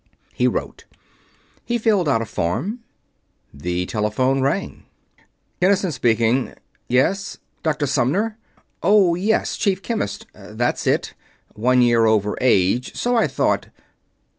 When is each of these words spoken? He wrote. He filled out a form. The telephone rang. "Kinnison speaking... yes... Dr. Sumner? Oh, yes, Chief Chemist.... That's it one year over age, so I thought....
He 0.33 0.47
wrote. 0.47 0.85
He 1.63 1.77
filled 1.77 2.09
out 2.09 2.23
a 2.23 2.25
form. 2.25 2.79
The 3.53 3.85
telephone 3.85 4.41
rang. 4.41 4.85
"Kinnison 5.61 5.91
speaking... 5.91 6.55
yes... 6.87 7.37
Dr. 7.61 7.85
Sumner? 7.85 8.35
Oh, 8.81 9.13
yes, 9.13 9.57
Chief 9.57 9.83
Chemist.... 9.83 10.25
That's 10.33 10.87
it 10.87 11.13
one 11.53 11.83
year 11.83 12.07
over 12.07 12.35
age, 12.41 12.95
so 12.95 13.15
I 13.15 13.27
thought.... 13.27 13.67